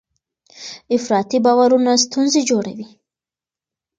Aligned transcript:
افراطي 0.95 1.37
باورونه 1.45 1.91
ستونزې 2.05 2.41
جوړوي. 2.49 2.87